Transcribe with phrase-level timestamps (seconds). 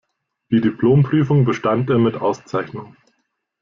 [0.49, 2.95] Die Diplomprüfung bestand er mit Auszeichnung.